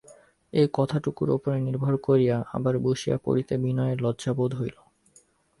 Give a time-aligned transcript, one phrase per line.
[0.53, 4.77] এই কথাটুকুর উপরে নির্ভর করিয়া আবার বসিয়া পড়িতে বিনয়ের লজ্জা বোধ হইল।